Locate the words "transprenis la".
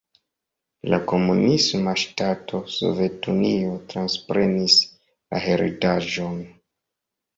3.95-5.47